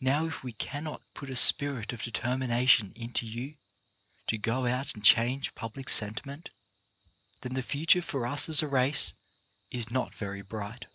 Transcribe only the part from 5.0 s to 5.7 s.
change